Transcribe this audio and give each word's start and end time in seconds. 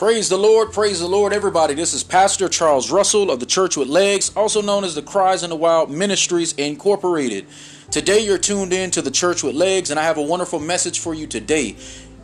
Praise 0.00 0.30
the 0.30 0.38
Lord, 0.38 0.72
praise 0.72 1.00
the 1.00 1.06
Lord, 1.06 1.34
everybody. 1.34 1.74
This 1.74 1.92
is 1.92 2.02
Pastor 2.02 2.48
Charles 2.48 2.90
Russell 2.90 3.30
of 3.30 3.38
the 3.38 3.44
Church 3.44 3.76
with 3.76 3.86
Legs, 3.86 4.34
also 4.34 4.62
known 4.62 4.82
as 4.82 4.94
the 4.94 5.02
Cries 5.02 5.42
in 5.42 5.50
the 5.50 5.56
Wild 5.56 5.90
Ministries 5.90 6.54
Incorporated. 6.54 7.44
Today 7.90 8.20
you're 8.20 8.38
tuned 8.38 8.72
in 8.72 8.90
to 8.92 9.02
the 9.02 9.10
Church 9.10 9.42
with 9.42 9.54
Legs, 9.54 9.90
and 9.90 10.00
I 10.00 10.04
have 10.04 10.16
a 10.16 10.22
wonderful 10.22 10.58
message 10.58 11.00
for 11.00 11.12
you 11.12 11.26
today. 11.26 11.76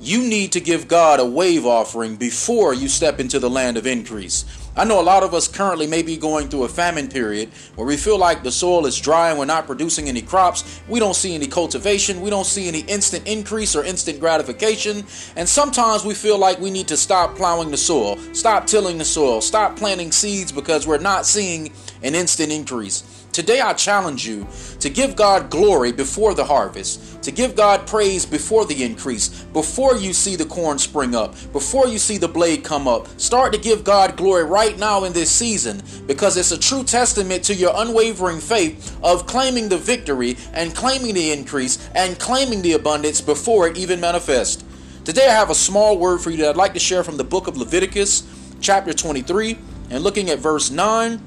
You 0.00 0.22
need 0.22 0.52
to 0.52 0.60
give 0.60 0.86
God 0.86 1.18
a 1.18 1.24
wave 1.24 1.66
offering 1.66 2.14
before 2.16 2.72
you 2.72 2.86
step 2.86 3.18
into 3.18 3.40
the 3.40 3.50
land 3.50 3.76
of 3.76 3.86
increase. 3.86 4.44
I 4.76 4.84
know 4.84 5.00
a 5.00 5.02
lot 5.02 5.24
of 5.24 5.34
us 5.34 5.48
currently 5.48 5.88
may 5.88 6.02
be 6.02 6.16
going 6.16 6.48
through 6.48 6.62
a 6.62 6.68
famine 6.68 7.08
period 7.08 7.48
where 7.74 7.84
we 7.84 7.96
feel 7.96 8.16
like 8.16 8.44
the 8.44 8.52
soil 8.52 8.86
is 8.86 8.96
dry 8.96 9.30
and 9.30 9.36
we're 9.36 9.44
not 9.44 9.66
producing 9.66 10.08
any 10.08 10.22
crops. 10.22 10.80
We 10.88 11.00
don't 11.00 11.16
see 11.16 11.34
any 11.34 11.48
cultivation. 11.48 12.20
We 12.20 12.30
don't 12.30 12.46
see 12.46 12.68
any 12.68 12.82
instant 12.82 13.26
increase 13.26 13.74
or 13.74 13.82
instant 13.82 14.20
gratification. 14.20 15.04
And 15.34 15.48
sometimes 15.48 16.04
we 16.04 16.14
feel 16.14 16.38
like 16.38 16.60
we 16.60 16.70
need 16.70 16.86
to 16.88 16.96
stop 16.96 17.34
plowing 17.34 17.72
the 17.72 17.76
soil, 17.76 18.18
stop 18.32 18.68
tilling 18.68 18.98
the 18.98 19.04
soil, 19.04 19.40
stop 19.40 19.74
planting 19.74 20.12
seeds 20.12 20.52
because 20.52 20.86
we're 20.86 20.98
not 20.98 21.26
seeing 21.26 21.72
an 22.02 22.14
instant 22.14 22.52
increase. 22.52 23.26
Today, 23.32 23.60
I 23.60 23.72
challenge 23.74 24.26
you 24.26 24.46
to 24.80 24.90
give 24.90 25.14
God 25.14 25.50
glory 25.50 25.92
before 25.92 26.34
the 26.34 26.44
harvest, 26.44 27.22
to 27.22 27.30
give 27.30 27.54
God 27.54 27.86
praise 27.86 28.26
before 28.26 28.64
the 28.64 28.82
increase, 28.82 29.28
before 29.52 29.96
you 29.96 30.12
see 30.12 30.34
the 30.34 30.44
corn 30.44 30.78
spring 30.78 31.14
up, 31.14 31.34
before 31.52 31.86
you 31.86 31.98
see 31.98 32.18
the 32.18 32.26
blade 32.26 32.64
come 32.64 32.88
up. 32.88 33.06
Start 33.20 33.52
to 33.52 33.58
give 33.60 33.84
God 33.84 34.16
glory 34.16 34.44
right 34.44 34.76
now 34.78 35.04
in 35.04 35.12
this 35.12 35.30
season 35.30 35.82
because 36.06 36.36
it's 36.36 36.52
a 36.52 36.58
true 36.58 36.82
testament 36.82 37.44
to 37.44 37.54
your 37.54 37.72
unwavering 37.76 38.40
faith 38.40 38.98
of 39.04 39.26
claiming 39.26 39.68
the 39.68 39.78
victory 39.78 40.36
and 40.52 40.74
claiming 40.74 41.14
the 41.14 41.30
increase 41.30 41.88
and 41.94 42.18
claiming 42.18 42.62
the 42.62 42.72
abundance 42.72 43.20
before 43.20 43.68
it 43.68 43.76
even 43.76 44.00
manifests. 44.00 44.64
Today, 45.04 45.28
I 45.28 45.34
have 45.34 45.50
a 45.50 45.54
small 45.54 45.96
word 45.96 46.20
for 46.20 46.30
you 46.30 46.38
that 46.38 46.50
I'd 46.50 46.56
like 46.56 46.74
to 46.74 46.80
share 46.80 47.04
from 47.04 47.18
the 47.18 47.24
book 47.24 47.46
of 47.46 47.56
Leviticus, 47.56 48.24
chapter 48.60 48.92
23, 48.92 49.56
and 49.90 50.02
looking 50.02 50.28
at 50.28 50.38
verse 50.38 50.70
9 50.70 51.20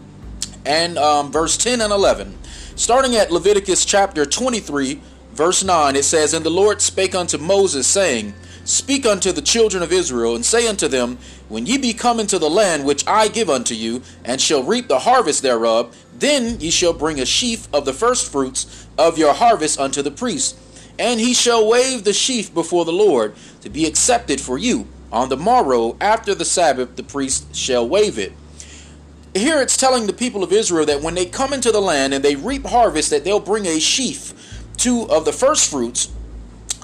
and 0.66 0.98
um, 0.98 1.31
verse 1.31 1.58
10 1.58 1.81
and 1.81 1.92
11. 1.92 2.38
Starting 2.76 3.16
at 3.16 3.31
Leviticus 3.31 3.86
chapter 3.86 4.26
23, 4.26 5.02
verse 5.34 5.64
9, 5.64 5.95
it 5.95 6.03
says, 6.03 6.34
And 6.34 6.45
the 6.45 6.50
Lord 6.50 6.81
spake 6.81 7.16
unto 7.16 7.38
Moses, 7.38 7.88
saying, 7.88 8.34
Speak 8.64 9.06
unto 9.06 9.31
the 9.31 9.42
children 9.42 9.81
of 9.81 9.92
Israel, 9.92 10.36
and 10.36 10.45
say 10.45 10.68
unto 10.68 10.88
them, 10.88 11.18
When 11.50 11.66
ye 11.66 11.78
be 11.78 11.94
come 11.94 12.20
into 12.20 12.40
the 12.40 12.50
land 12.50 12.86
which 12.86 13.06
I 13.08 13.28
give 13.28 13.50
unto 13.50 13.73
you, 13.73 14.03
and 14.23 14.40
shall 14.40 14.64
reap 14.64 14.88
the 14.88 15.00
harvest 15.00 15.42
thereof, 15.42 15.95
then 16.18 16.59
ye 16.59 16.70
shall 16.70 16.94
bring 16.94 17.20
a 17.20 17.25
sheaf 17.25 17.68
of 17.73 17.86
the 17.86 17.94
firstfruits 17.94 18.88
of 18.98 19.18
your 19.18 19.34
harvest 19.34 19.80
unto 19.80 20.02
the 20.02 20.12
priest. 20.12 20.58
And 21.00 21.20
he 21.20 21.34
shall 21.34 21.68
wave 21.68 22.03
the 22.03 22.14
sheaf 22.14 22.53
before 22.53 22.86
the 22.86 22.94
Lord, 22.94 23.34
to 23.62 23.70
be 23.70 23.86
accepted 23.86 24.40
for 24.40 24.58
you. 24.58 24.88
On 25.12 25.30
the 25.30 25.38
morrow, 25.38 25.98
after 26.00 26.36
the 26.36 26.46
Sabbath, 26.46 26.96
the 26.96 27.03
priest 27.03 27.56
shall 27.56 27.88
wave 27.88 28.18
it 28.18 28.34
here 29.34 29.62
it's 29.62 29.78
telling 29.78 30.08
the 30.08 30.14
people 30.14 30.44
of 30.44 30.52
Israel 30.52 30.86
that 30.86 31.02
when 31.02 31.16
they 31.16 31.26
come 31.26 31.54
into 31.54 31.72
the 31.72 31.82
land 31.82 32.14
and 32.14 32.24
they 32.24 32.36
reap 32.36 32.66
harvest, 32.66 33.10
that 33.12 33.24
they'll 33.24 33.40
bring 33.40 33.66
a 33.66 33.80
sheaf 33.80 34.34
two 34.78 35.10
of 35.10 35.26
the 35.26 35.34
first 35.34 35.70
fruits 35.70 36.12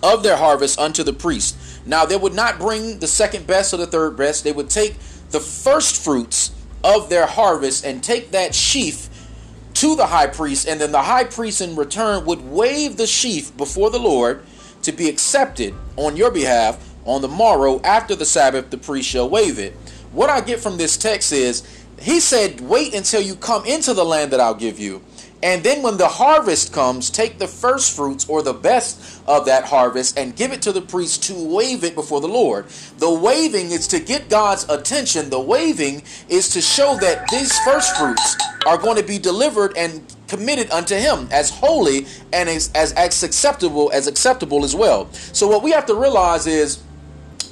of 0.03 0.23
their 0.23 0.37
harvest 0.37 0.79
unto 0.79 1.03
the 1.03 1.13
priest. 1.13 1.57
Now 1.85 2.05
they 2.05 2.17
would 2.17 2.33
not 2.33 2.59
bring 2.59 2.99
the 2.99 3.07
second 3.07 3.47
best 3.47 3.73
or 3.73 3.77
the 3.77 3.87
third 3.87 4.15
best. 4.15 4.43
They 4.43 4.51
would 4.51 4.69
take 4.69 4.97
the 5.31 5.39
first 5.39 6.03
fruits 6.03 6.51
of 6.83 7.09
their 7.09 7.25
harvest 7.25 7.85
and 7.85 8.03
take 8.03 8.31
that 8.31 8.53
sheaf 8.53 9.09
to 9.73 9.95
the 9.95 10.07
high 10.07 10.27
priest, 10.27 10.67
and 10.67 10.81
then 10.81 10.91
the 10.91 11.03
high 11.03 11.23
priest 11.23 11.61
in 11.61 11.75
return 11.75 12.25
would 12.25 12.41
wave 12.49 12.97
the 12.97 13.05
sheaf 13.05 13.55
before 13.57 13.91
the 13.91 13.99
Lord 13.99 14.41
to 14.81 14.91
be 14.91 15.07
accepted 15.07 15.75
on 15.97 16.17
your 16.17 16.31
behalf 16.31 16.83
on 17.05 17.21
the 17.21 17.27
morrow 17.27 17.79
after 17.83 18.15
the 18.15 18.25
Sabbath, 18.25 18.69
the 18.69 18.77
priest 18.77 19.07
shall 19.07 19.29
wave 19.29 19.59
it. 19.59 19.73
What 20.11 20.29
I 20.29 20.41
get 20.41 20.59
from 20.59 20.77
this 20.77 20.97
text 20.97 21.31
is 21.31 21.61
he 21.99 22.19
said, 22.19 22.61
Wait 22.61 22.93
until 22.93 23.21
you 23.21 23.35
come 23.35 23.65
into 23.65 23.93
the 23.93 24.05
land 24.05 24.31
that 24.31 24.39
I'll 24.39 24.53
give 24.53 24.79
you. 24.79 25.01
And 25.43 25.63
then 25.63 25.83
when 25.83 25.97
the 25.97 26.07
harvest 26.07 26.73
comes, 26.73 27.11
take 27.11 27.37
the 27.37 27.47
first 27.47 27.95
fruits 27.95 28.27
or 28.27 28.41
the 28.41 28.53
best 28.53 29.21
of 29.27 29.45
that 29.45 29.65
harvest 29.65 30.17
and 30.17 30.35
give 30.35 30.51
it 30.51 30.63
to 30.63 30.71
the 30.71 30.81
priest 30.81 31.23
to 31.25 31.33
wave 31.35 31.83
it 31.83 31.93
before 31.93 32.21
the 32.21 32.27
Lord. 32.27 32.65
The 32.97 33.11
waving 33.11 33.69
is 33.69 33.87
to 33.89 33.99
get 33.99 34.29
God's 34.29 34.67
attention. 34.67 35.29
The 35.29 35.39
waving 35.39 36.01
is 36.27 36.49
to 36.49 36.61
show 36.61 36.97
that 37.01 37.27
these 37.29 37.55
first 37.59 37.95
fruits 37.97 38.35
are 38.65 38.79
going 38.79 38.97
to 38.97 39.03
be 39.03 39.19
delivered 39.19 39.77
and 39.77 40.01
committed 40.27 40.71
unto 40.71 40.95
him 40.95 41.27
as 41.31 41.51
holy 41.51 42.07
and 42.33 42.49
as, 42.49 42.71
as, 42.73 42.93
as 42.93 43.21
acceptable 43.21 43.91
as 43.93 44.07
acceptable 44.07 44.65
as 44.65 44.75
well. 44.75 45.11
So 45.13 45.47
what 45.47 45.61
we 45.61 45.71
have 45.71 45.85
to 45.85 45.95
realize 45.95 46.47
is 46.47 46.81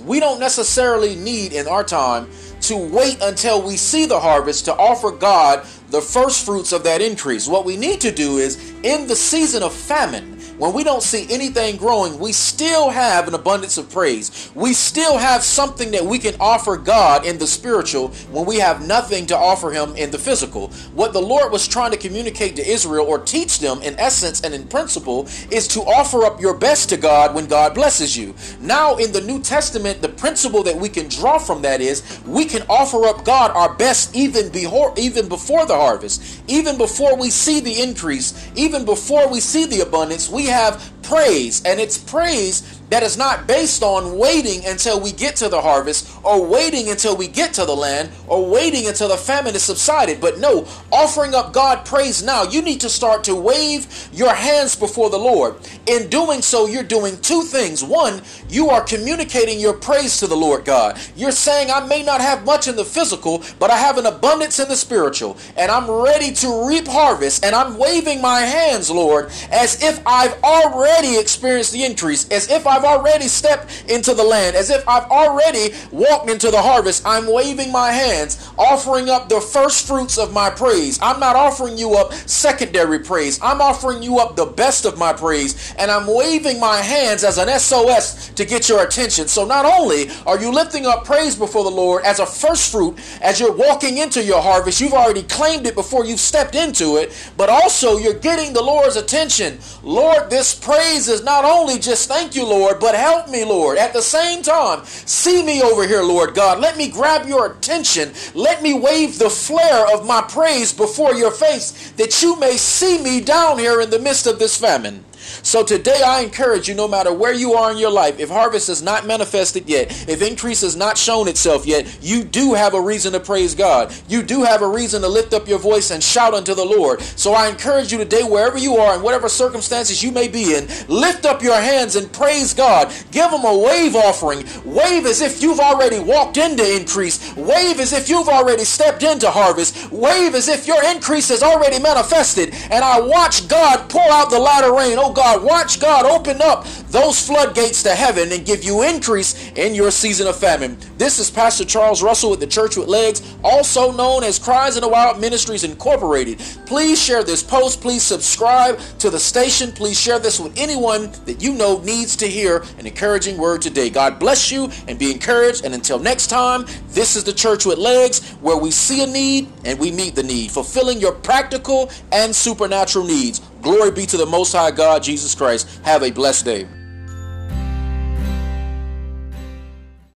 we 0.03 0.19
don't 0.19 0.39
necessarily 0.39 1.15
need 1.15 1.53
in 1.53 1.67
our 1.67 1.83
time 1.83 2.29
to 2.67 2.77
wait 2.77 3.17
until 3.21 3.61
we 3.61 3.77
see 3.77 4.05
the 4.05 4.19
harvest 4.19 4.65
to 4.65 4.75
offer 4.75 5.11
God 5.11 5.65
the 5.89 6.01
first 6.01 6.45
fruits 6.45 6.71
of 6.71 6.83
that 6.83 7.01
increase. 7.01 7.47
What 7.47 7.65
we 7.65 7.77
need 7.77 8.01
to 8.01 8.11
do 8.11 8.37
is 8.37 8.73
in 8.83 9.07
the 9.07 9.15
season 9.15 9.63
of 9.63 9.73
famine, 9.73 10.35
when 10.57 10.71
we 10.71 10.85
don't 10.85 11.03
see 11.03 11.27
anything 11.29 11.75
growing, 11.75 12.17
we 12.17 12.31
still 12.31 12.89
have 12.89 13.27
an 13.27 13.33
abundance 13.33 13.77
of 13.77 13.91
praise. 13.91 14.51
We 14.55 14.73
still 14.73 15.17
have 15.17 15.43
something 15.43 15.91
that 15.91 16.05
we 16.05 16.17
can 16.17 16.35
offer 16.39 16.77
God 16.77 17.25
in 17.25 17.37
the 17.37 17.45
spiritual 17.45 18.09
when 18.31 18.45
we 18.45 18.59
have 18.59 18.87
nothing 18.87 19.25
to 19.27 19.37
offer 19.37 19.71
Him 19.71 19.97
in 19.97 20.11
the 20.11 20.17
physical. 20.17 20.69
What 20.93 21.11
the 21.11 21.21
Lord 21.21 21.51
was 21.51 21.67
trying 21.67 21.91
to 21.91 21.97
communicate 21.97 22.55
to 22.55 22.65
Israel 22.65 23.05
or 23.05 23.19
teach 23.19 23.59
them 23.59 23.81
in 23.81 23.99
essence 23.99 24.45
and 24.45 24.53
in 24.53 24.65
principle 24.69 25.27
is 25.51 25.67
to 25.69 25.81
offer 25.81 26.23
up 26.23 26.39
your 26.39 26.53
best 26.53 26.87
to 26.89 26.97
God 26.97 27.35
when 27.35 27.47
God 27.47 27.73
blesses 27.73 28.15
you. 28.15 28.33
Now, 28.61 28.95
in 28.95 29.11
the 29.11 29.21
New 29.21 29.41
Testament, 29.41 30.01
the 30.01 30.07
principle 30.07 30.63
that 30.63 30.75
we 30.77 30.87
can 30.87 31.09
draw 31.09 31.37
from 31.37 31.63
that 31.63 31.81
is 31.81 32.21
we 32.25 32.45
can 32.45 32.61
offer 32.69 33.05
up 33.07 33.25
God 33.25 33.51
our 33.51 33.73
best 33.73 34.15
even 34.15 34.49
before, 34.53 34.93
even 34.97 35.27
before 35.27 35.65
the 35.65 35.75
harvest, 35.85 36.41
even 36.47 36.77
before 36.77 37.15
we 37.15 37.29
see 37.29 37.59
the 37.59 37.81
increase, 37.81 38.49
even 38.55 38.85
before 38.85 39.27
we 39.29 39.39
see 39.39 39.65
the 39.65 39.81
abundance. 39.81 40.29
We 40.29 40.45
have 40.45 40.81
praise, 41.05 41.63
and 41.63 41.79
it's 41.79 41.97
praise 41.97 42.81
that 42.89 43.03
is 43.03 43.17
not 43.17 43.47
based 43.47 43.81
on 43.81 44.17
waiting 44.17 44.65
until 44.65 44.99
we 44.99 45.11
get 45.11 45.35
to 45.35 45.49
the 45.49 45.59
harvest 45.59 46.09
or 46.23 46.45
waiting 46.45 46.89
until 46.89 47.15
we 47.15 47.27
get 47.27 47.53
to 47.53 47.65
the 47.65 47.75
land 47.75 48.09
or 48.27 48.47
waiting 48.47 48.87
until 48.87 49.07
the 49.07 49.17
famine 49.17 49.53
has 49.53 49.63
subsided. 49.63 50.21
But 50.21 50.39
no, 50.39 50.67
offering 50.91 51.33
up 51.33 51.51
God 51.53 51.85
praise 51.85 52.23
now, 52.23 52.43
you 52.43 52.61
need 52.61 52.81
to 52.81 52.89
start 52.89 53.23
to 53.25 53.35
wave 53.35 54.09
your 54.13 54.33
hands 54.33 54.75
before 54.75 55.09
the 55.09 55.17
Lord. 55.17 55.55
In 55.87 56.09
doing 56.09 56.41
so, 56.41 56.67
you're 56.67 56.83
doing 56.83 57.19
two 57.21 57.41
things. 57.43 57.83
One, 57.83 58.21
you 58.49 58.69
are 58.69 58.83
communicating 58.83 59.59
your 59.59 59.73
praise 59.73 60.19
to 60.19 60.27
the 60.27 60.37
Lord 60.37 60.65
God. 60.65 60.99
You're 61.15 61.31
saying, 61.31 61.71
I 61.71 61.85
may 61.85 62.03
not 62.03 62.21
have 62.21 62.45
much 62.45 62.67
in 62.67 62.75
the 62.75 62.85
physical, 62.85 63.43
but 63.59 63.71
I 63.71 63.77
have 63.77 63.97
an 63.97 64.05
abundance 64.05 64.59
in 64.59 64.67
the 64.67 64.75
spiritual, 64.75 65.37
and 65.57 65.71
I'm 65.71 65.89
ready 65.89 66.31
to 66.33 66.67
reap 66.67 66.87
harvest, 66.87 67.43
and 67.43 67.55
I'm 67.55 67.77
waving 67.77 68.21
my 68.21 68.41
hands, 68.41 68.89
Lord, 68.89 69.31
as 69.51 69.81
if 69.83 70.01
I've 70.05 70.41
already 70.43 70.94
experienced 71.03 71.73
the 71.73 71.83
increase, 71.83 72.27
as 72.29 72.49
if 72.49 72.65
I've 72.65 72.83
already 72.83 73.27
stepped 73.27 73.85
into 73.89 74.13
the 74.13 74.23
land, 74.23 74.55
as 74.55 74.69
if 74.69 74.87
I've 74.87 75.09
already 75.11 75.73
walked 75.91 76.29
into 76.29 76.51
the 76.51 76.61
harvest. 76.61 77.05
I'm 77.05 77.31
waving 77.31 77.71
my 77.71 77.91
hands, 77.91 78.49
offering 78.57 79.09
up 79.09 79.27
the 79.29 79.41
first 79.41 79.87
fruits 79.87 80.17
of 80.17 80.33
my 80.33 80.49
praise. 80.49 80.99
I'm 81.01 81.19
not 81.19 81.35
offering 81.35 81.77
you 81.77 81.95
up 81.95 82.13
secondary 82.13 82.99
praise. 82.99 83.39
I'm 83.41 83.61
offering 83.61 84.01
you 84.01 84.19
up 84.19 84.35
the 84.35 84.45
best 84.45 84.85
of 84.85 84.97
my 84.97 85.11
praise, 85.11 85.73
and 85.77 85.91
I'm 85.91 86.07
waving 86.07 86.59
my 86.59 86.77
hands 86.77 87.23
as 87.23 87.37
an 87.37 87.49
SOS 87.59 88.29
to 88.29 88.45
get 88.45 88.69
your 88.69 88.83
attention. 88.83 89.27
So 89.27 89.45
not 89.45 89.65
only 89.65 90.09
are 90.25 90.39
you 90.39 90.51
lifting 90.51 90.85
up 90.85 91.03
praise 91.03 91.35
before 91.35 91.63
the 91.63 91.71
Lord 91.71 92.03
as 92.05 92.19
a 92.19 92.25
first 92.25 92.71
fruit, 92.71 92.97
as 93.21 93.39
you're 93.39 93.55
walking 93.55 93.97
into 93.97 94.23
your 94.23 94.41
harvest, 94.41 94.79
you've 94.79 94.93
already 94.93 95.23
claimed 95.23 95.67
it 95.67 95.75
before 95.75 96.05
you've 96.05 96.19
stepped 96.19 96.55
into 96.55 96.97
it, 96.97 97.11
but 97.35 97.49
also 97.49 97.97
you're 97.97 98.13
getting 98.13 98.53
the 98.53 98.61
Lord's 98.61 98.95
attention. 98.95 99.59
Lord, 99.83 100.29
this 100.29 100.53
praise 100.55 100.84
is 100.93 101.23
not 101.23 101.45
only 101.45 101.79
just 101.79 102.07
thank 102.07 102.35
you, 102.35 102.45
Lord, 102.45 102.79
but 102.79 102.95
help 102.95 103.29
me, 103.29 103.43
Lord. 103.43 103.77
At 103.77 103.93
the 103.93 104.01
same 104.01 104.41
time, 104.41 104.85
see 104.85 105.43
me 105.43 105.61
over 105.61 105.87
here, 105.87 106.03
Lord 106.03 106.35
God. 106.35 106.59
Let 106.59 106.77
me 106.77 106.89
grab 106.89 107.27
your 107.27 107.51
attention. 107.51 108.13
Let 108.33 108.61
me 108.61 108.73
wave 108.73 109.19
the 109.19 109.29
flare 109.29 109.85
of 109.93 110.05
my 110.05 110.21
praise 110.21 110.71
before 110.71 111.13
your 111.13 111.31
face 111.31 111.91
that 111.91 112.21
you 112.21 112.39
may 112.39 112.57
see 112.57 113.01
me 113.01 113.21
down 113.21 113.59
here 113.59 113.81
in 113.81 113.89
the 113.89 113.99
midst 113.99 114.27
of 114.27 114.39
this 114.39 114.57
famine. 114.57 115.03
So 115.43 115.63
today 115.63 116.01
I 116.05 116.21
encourage 116.21 116.67
you, 116.67 116.75
no 116.75 116.87
matter 116.87 117.13
where 117.13 117.33
you 117.33 117.53
are 117.53 117.71
in 117.71 117.77
your 117.77 117.91
life, 117.91 118.19
if 118.19 118.29
harvest 118.29 118.69
is 118.69 118.81
not 118.81 119.05
manifested 119.05 119.67
yet, 119.67 120.07
if 120.09 120.21
increase 120.21 120.61
has 120.61 120.75
not 120.75 120.97
shown 120.97 121.27
itself 121.27 121.65
yet, 121.65 121.97
you 122.01 122.23
do 122.23 122.53
have 122.53 122.73
a 122.73 122.81
reason 122.81 123.13
to 123.13 123.19
praise 123.19 123.55
God. 123.55 123.93
You 124.07 124.23
do 124.23 124.43
have 124.43 124.61
a 124.61 124.67
reason 124.67 125.01
to 125.01 125.07
lift 125.07 125.33
up 125.33 125.47
your 125.47 125.59
voice 125.59 125.91
and 125.91 126.03
shout 126.03 126.33
unto 126.33 126.53
the 126.53 126.65
Lord. 126.65 127.01
So 127.01 127.33
I 127.33 127.47
encourage 127.47 127.91
you 127.91 127.97
today, 127.97 128.23
wherever 128.23 128.57
you 128.57 128.77
are, 128.77 128.95
in 128.95 129.01
whatever 129.01 129.29
circumstances 129.29 130.03
you 130.03 130.11
may 130.11 130.27
be 130.27 130.55
in, 130.55 130.67
lift 130.87 131.25
up 131.25 131.41
your 131.41 131.59
hands 131.59 131.95
and 131.95 132.11
praise 132.11 132.53
God. 132.53 132.93
Give 133.11 133.31
Him 133.31 133.43
a 133.43 133.57
wave 133.57 133.95
offering. 133.95 134.45
Wave 134.65 135.05
as 135.05 135.21
if 135.21 135.41
you've 135.41 135.59
already 135.59 135.99
walked 135.99 136.37
into 136.37 136.63
increase. 136.75 137.35
Wave 137.35 137.79
as 137.79 137.93
if 137.93 138.09
you've 138.09 138.29
already 138.29 138.63
stepped 138.63 139.03
into 139.03 139.29
harvest. 139.29 139.91
Wave 139.91 140.35
as 140.35 140.47
if 140.47 140.67
your 140.67 140.83
increase 140.85 141.29
has 141.29 141.43
already 141.43 141.79
manifested. 141.79 142.53
And 142.71 142.83
I 142.83 142.99
watch 142.99 143.47
God 143.47 143.89
pour 143.89 144.09
out 144.11 144.29
the 144.29 144.39
latter 144.39 144.73
rain. 144.73 144.97
Oh 144.99 145.13
God, 145.15 145.43
watch 145.43 145.79
God. 145.79 146.05
Open 146.05 146.41
up 146.41 146.67
those 146.95 147.27
floodgates 147.27 147.83
to 147.83 147.93
heaven 147.93 148.31
and 148.31 148.45
give 148.45 148.63
you 148.63 148.81
increase 148.81 149.51
in 149.57 149.75
your 149.75 149.91
season 149.91 150.27
of 150.27 150.35
famine. 150.37 150.77
This 150.97 151.19
is 151.19 151.29
Pastor 151.29 151.65
Charles 151.65 152.01
Russell 152.01 152.29
with 152.29 152.39
the 152.39 152.47
Church 152.47 152.77
with 152.77 152.87
Legs, 152.87 153.35
also 153.43 153.91
known 153.91 154.23
as 154.23 154.39
Cries 154.39 154.77
in 154.77 154.81
the 154.81 154.87
Wild 154.87 155.19
Ministries 155.19 155.65
Incorporated. 155.65 156.39
Please 156.65 157.01
share 157.01 157.21
this 157.21 157.43
post. 157.43 157.81
Please 157.81 158.01
subscribe 158.01 158.79
to 158.99 159.09
the 159.09 159.19
station. 159.19 159.73
Please 159.73 159.99
share 159.99 160.19
this 160.19 160.39
with 160.39 160.57
anyone 160.57 161.11
that 161.25 161.41
you 161.41 161.53
know 161.53 161.81
needs 161.81 162.15
to 162.15 162.27
hear 162.27 162.63
an 162.79 162.87
encouraging 162.87 163.37
word 163.37 163.61
today. 163.61 163.89
God 163.89 164.17
bless 164.17 164.49
you 164.49 164.69
and 164.87 164.97
be 164.97 165.11
encouraged. 165.11 165.65
And 165.65 165.73
until 165.73 165.99
next 165.99 166.27
time, 166.27 166.63
this 166.91 167.17
is 167.17 167.25
the 167.25 167.33
Church 167.33 167.65
with 167.65 167.77
Legs 167.77 168.25
where 168.39 168.55
we 168.55 168.71
see 168.71 169.03
a 169.03 169.07
need 169.07 169.51
and 169.65 169.77
we 169.77 169.91
meet 169.91 170.15
the 170.15 170.23
need, 170.23 170.49
fulfilling 170.49 171.01
your 171.01 171.11
practical 171.11 171.91
and 172.13 172.33
supernatural 172.33 173.03
needs. 173.03 173.41
Glory 173.61 173.91
be 173.91 174.05
to 174.05 174.15
the 174.15 174.25
Most 174.25 174.53
High 174.53 174.71
God, 174.71 175.03
Jesus 175.03 175.35
Christ. 175.35 175.67
Have 175.83 176.01
a 176.01 176.09
blessed 176.09 176.45
day. 176.45 176.67